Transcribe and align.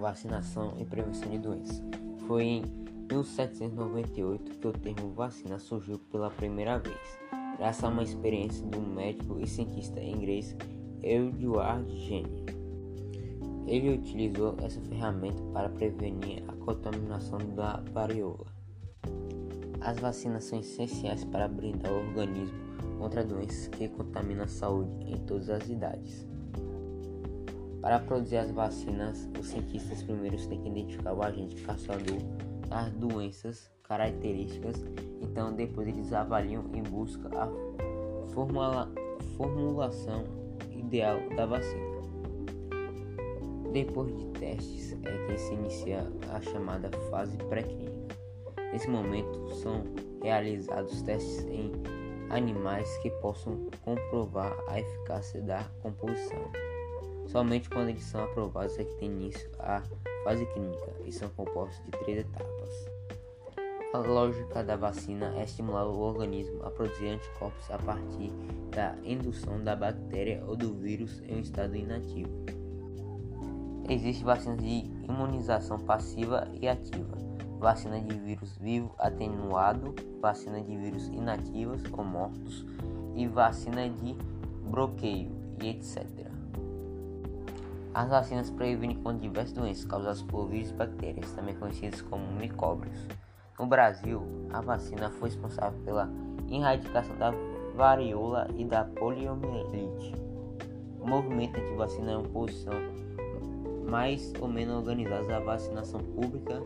vacinação 0.00 0.74
e 0.78 0.84
prevenção 0.84 1.30
de 1.30 1.38
doenças. 1.38 1.82
Foi 2.26 2.44
em 2.44 2.62
1798 3.12 4.58
que 4.58 4.66
o 4.66 4.72
termo 4.72 5.12
vacina 5.12 5.58
surgiu 5.58 5.98
pela 6.10 6.30
primeira 6.30 6.78
vez, 6.78 7.18
graças 7.58 7.84
a 7.84 7.88
uma 7.88 8.02
experiência 8.02 8.66
do 8.66 8.80
médico 8.80 9.38
e 9.38 9.46
cientista 9.46 10.00
inglês 10.00 10.56
Edward 11.02 11.88
Jenner. 11.98 12.56
Ele 13.66 13.94
utilizou 13.94 14.56
essa 14.62 14.80
ferramenta 14.80 15.42
para 15.52 15.68
prevenir 15.68 16.42
a 16.48 16.52
contaminação 16.64 17.38
da 17.54 17.82
varíola. 17.92 18.46
As 19.80 19.98
vacinas 19.98 20.44
são 20.44 20.58
essenciais 20.58 21.24
para 21.24 21.48
brindar 21.48 21.92
o 21.92 22.08
organismo 22.08 22.58
contra 22.98 23.24
doenças 23.24 23.68
que 23.68 23.88
contaminam 23.88 24.44
a 24.44 24.48
saúde 24.48 24.90
em 25.06 25.16
todas 25.24 25.48
as 25.48 25.68
idades. 25.68 26.26
Para 27.80 27.98
produzir 27.98 28.36
as 28.36 28.50
vacinas, 28.50 29.28
os 29.38 29.48
cientistas 29.48 30.02
primeiro 30.02 30.36
têm 30.48 30.60
que 30.60 30.68
identificar 30.68 31.14
o 31.14 31.22
agente 31.22 31.62
causador 31.62 32.18
das 32.68 32.92
doenças 32.92 33.70
características, 33.82 34.84
então 35.20 35.52
depois 35.54 35.88
eles 35.88 36.12
avaliam 36.12 36.64
em 36.74 36.82
busca 36.82 37.28
a 37.36 37.48
formula, 38.32 38.92
formulação 39.36 40.24
ideal 40.70 41.18
da 41.36 41.46
vacina. 41.46 41.90
Depois 43.72 44.14
de 44.16 44.26
testes 44.38 44.96
é 45.04 45.26
que 45.26 45.38
se 45.38 45.54
inicia 45.54 46.06
a 46.32 46.40
chamada 46.40 46.90
fase 47.10 47.36
pré-clínica. 47.48 48.16
Nesse 48.72 48.88
momento 48.88 49.48
são 49.54 49.84
realizados 50.22 51.02
testes 51.02 51.44
em 51.46 51.72
animais 52.30 52.96
que 52.98 53.10
possam 53.22 53.68
comprovar 53.82 54.56
a 54.68 54.80
eficácia 54.80 55.40
da 55.42 55.64
composição. 55.82 56.69
Somente 57.30 57.70
quando 57.70 57.90
eles 57.90 58.02
são 58.02 58.24
aprovados 58.24 58.76
é 58.76 58.82
que 58.82 58.94
tem 58.96 59.08
início 59.08 59.48
a 59.60 59.82
fase 60.24 60.44
clínica 60.46 60.92
e 61.04 61.12
são 61.12 61.28
compostos 61.28 61.80
de 61.84 61.92
três 61.92 62.18
etapas. 62.26 62.70
A 63.94 63.98
lógica 63.98 64.64
da 64.64 64.74
vacina 64.74 65.32
é 65.36 65.44
estimular 65.44 65.86
o 65.86 65.96
organismo 66.00 66.64
a 66.64 66.70
produzir 66.72 67.06
anticorpos 67.06 67.70
a 67.70 67.78
partir 67.78 68.32
da 68.74 68.96
indução 69.04 69.62
da 69.62 69.76
bactéria 69.76 70.42
ou 70.44 70.56
do 70.56 70.74
vírus 70.74 71.22
em 71.22 71.36
um 71.36 71.40
estado 71.40 71.76
inativo. 71.76 72.30
Existem 73.88 74.24
vacinas 74.24 74.58
de 74.58 74.90
imunização 75.08 75.78
passiva 75.78 76.48
e 76.60 76.66
ativa, 76.68 77.16
vacina 77.60 78.00
de 78.00 78.18
vírus 78.18 78.56
vivo 78.58 78.92
atenuado, 78.98 79.94
vacina 80.20 80.60
de 80.60 80.76
vírus 80.76 81.06
inativos 81.06 81.82
ou 81.92 82.04
mortos 82.04 82.66
e 83.14 83.28
vacina 83.28 83.88
de 83.88 84.16
bloqueio 84.68 85.30
e 85.62 85.68
etc. 85.68 86.39
As 87.92 88.08
vacinas 88.08 88.50
previnem 88.50 88.96
contra 88.96 89.20
diversas 89.20 89.52
doenças 89.52 89.84
causadas 89.84 90.22
por 90.22 90.46
vírus 90.46 90.70
e 90.70 90.74
bactérias, 90.74 91.32
também 91.32 91.56
conhecidas 91.56 92.00
como 92.02 92.24
micóbios. 92.34 93.06
No 93.58 93.66
Brasil, 93.66 94.22
a 94.52 94.60
vacina 94.60 95.10
foi 95.10 95.28
responsável 95.28 95.78
pela 95.84 96.08
erradicação 96.48 97.16
da 97.16 97.32
varíola 97.74 98.48
e 98.56 98.64
da 98.64 98.84
poliomielite. 98.84 100.14
O 101.00 101.08
movimento 101.08 101.58
anti-vacina 101.58 102.12
é 102.12 102.16
uma 102.16 102.28
posição 102.28 102.74
mais 103.88 104.32
ou 104.40 104.46
menos 104.46 104.76
organizada 104.76 105.26
da 105.26 105.40
vacinação 105.40 106.00
pública, 106.00 106.62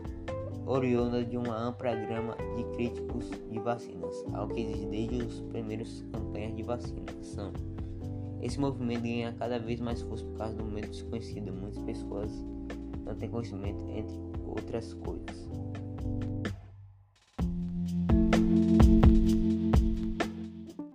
oriunda 0.65 1.23
de 1.23 1.37
uma 1.37 1.57
ampla 1.57 1.95
gama 1.95 2.35
de 2.55 2.63
críticos 2.75 3.29
de 3.49 3.59
vacinas, 3.59 4.23
algo 4.33 4.53
que 4.53 4.61
existe 4.61 4.85
desde 4.87 5.21
as 5.23 5.39
primeiras 5.49 6.05
campanhas 6.11 6.55
de 6.55 6.63
vacinação. 6.63 7.51
Esse 8.45 8.59
movimento 8.59 9.01
ganha 9.01 9.33
cada 9.39 9.57
vez 9.57 9.79
mais 9.79 10.03
força 10.03 10.23
por 10.23 10.37
causa 10.37 10.53
do 10.55 10.65
medo 10.65 10.87
desconhecido. 10.87 11.51
Muitas 11.51 11.79
pessoas 11.79 12.31
não 13.03 13.15
têm 13.15 13.27
conhecimento, 13.27 13.83
entre 13.89 14.15
outras 14.45 14.93
coisas. 14.93 15.49